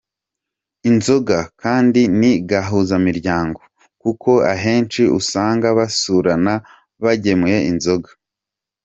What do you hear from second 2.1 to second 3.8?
ni gahuzamiryango